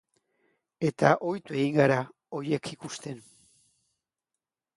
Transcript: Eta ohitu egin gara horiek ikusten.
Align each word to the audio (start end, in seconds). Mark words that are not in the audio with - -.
Eta 0.87 1.11
ohitu 1.31 1.57
egin 1.59 1.75
gara 1.81 1.99
horiek 2.39 2.71
ikusten. 2.77 3.23